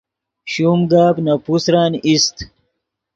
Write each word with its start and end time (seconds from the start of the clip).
شوم 0.51 0.79
گپ 0.91 1.15
نے 1.25 1.33
پوسرن 1.45 1.91
ایست 2.05 2.35